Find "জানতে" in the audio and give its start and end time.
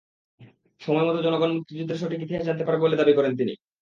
2.45-2.63